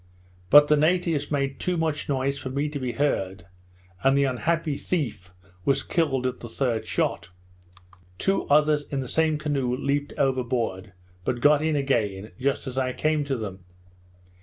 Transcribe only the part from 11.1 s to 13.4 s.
but got in again just as I came to